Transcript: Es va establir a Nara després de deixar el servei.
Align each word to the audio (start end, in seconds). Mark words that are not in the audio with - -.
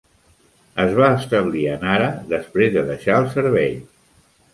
Es 0.83 0.93
va 0.99 1.09
establir 1.17 1.65
a 1.73 1.75
Nara 1.83 2.07
després 2.31 2.73
de 2.77 2.85
deixar 2.87 3.19
el 3.25 3.29
servei. 3.35 3.77